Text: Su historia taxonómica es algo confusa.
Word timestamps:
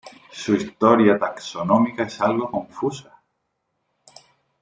Su 0.31 0.55
historia 0.55 1.19
taxonómica 1.19 2.05
es 2.05 2.19
algo 2.21 2.49
confusa. 2.49 3.21